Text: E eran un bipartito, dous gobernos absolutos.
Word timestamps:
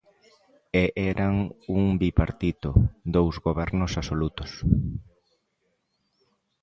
E 0.81 0.85
eran 1.13 1.35
un 1.79 1.83
bipartito, 2.01 2.69
dous 3.15 3.35
gobernos 3.45 3.91
absolutos. 3.99 4.51